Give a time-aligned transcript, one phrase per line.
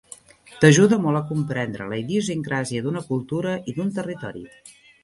[0.63, 4.47] T’ajuda molt a comprendre la idiosincràsia d’una cultura i d’un territori.